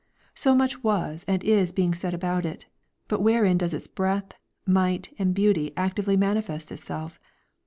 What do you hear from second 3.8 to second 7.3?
breadth, might and beauty actively manifest itself?